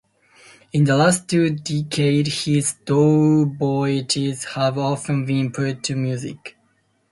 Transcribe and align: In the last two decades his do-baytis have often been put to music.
In 0.73 0.85
the 0.85 0.97
last 0.97 1.27
two 1.27 1.51
decades 1.51 2.45
his 2.45 2.73
do-baytis 2.85 4.45
have 4.55 4.75
often 4.79 5.27
been 5.27 5.51
put 5.51 5.83
to 5.83 5.95
music. 5.95 6.57